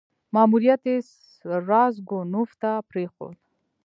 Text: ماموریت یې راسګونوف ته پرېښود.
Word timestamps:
ماموریت 0.33 0.81
یې 0.89 0.97
راسګونوف 1.69 2.49
ته 2.61 2.71
پرېښود. 2.89 3.37